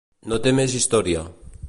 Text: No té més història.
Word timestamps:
No 0.31 0.39
té 0.45 0.53
més 0.61 0.73
història. 0.81 1.23